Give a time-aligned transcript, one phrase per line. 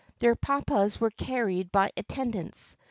[0.17, 2.75] Their papas were carried by attend ants.